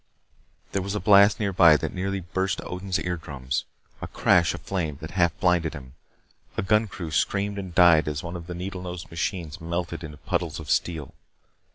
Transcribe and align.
There 0.71 0.81
was 0.81 0.95
a 0.95 0.99
blast 0.99 1.39
nearby 1.39 1.77
that 1.77 1.93
nearly 1.93 2.21
burst 2.21 2.59
Odin's 2.65 2.97
eardrums. 2.97 3.65
A 4.01 4.07
crash 4.07 4.55
of 4.55 4.61
flame 4.61 4.97
that 4.99 5.11
half 5.11 5.39
blinded 5.39 5.75
him. 5.75 5.93
A 6.57 6.63
gun 6.63 6.87
crew 6.87 7.11
screamed 7.11 7.59
and 7.59 7.75
died 7.75 8.07
as 8.07 8.23
one 8.23 8.35
of 8.35 8.47
the 8.47 8.55
needle 8.55 8.81
nosed 8.81 9.11
machines 9.11 9.61
melted 9.61 10.03
into 10.03 10.17
puddles 10.17 10.59
of 10.59 10.71
steel. 10.71 11.13